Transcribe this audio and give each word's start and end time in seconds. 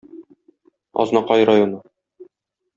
Азнакай 1.05 1.47
районы. 1.51 1.83